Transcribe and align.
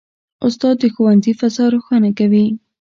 استاد 0.45 0.75
د 0.79 0.83
ښوونځي 0.93 1.33
فضا 1.39 1.65
روښانه 1.73 2.09
کوي. 2.19 2.45